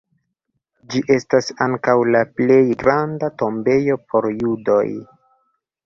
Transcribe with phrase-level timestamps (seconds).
[0.93, 4.85] Ĝi estas ankaŭ la plej granda tombejo por judoj.